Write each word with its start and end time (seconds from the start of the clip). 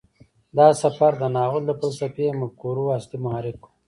دا 0.57 0.67
سفر 0.81 1.11
د 1.17 1.23
ناول 1.35 1.63
د 1.67 1.71
فلسفي 1.79 2.27
مفکورو 2.39 2.83
اصلي 2.97 3.17
محرک 3.25 3.59
و. 3.63 3.67